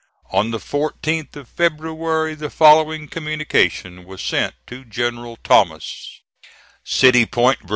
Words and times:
On 0.31 0.49
the 0.49 0.57
14th 0.57 1.35
of 1.35 1.47
February 1.47 2.33
the 2.33 2.49
following 2.49 3.07
communication 3.07 4.03
was 4.03 4.19
sent 4.23 4.55
to 4.65 4.83
General 4.83 5.35
Thomas: 5.43 6.21
"CITY 6.83 7.27
POINT, 7.27 7.59
VA. 7.61 7.69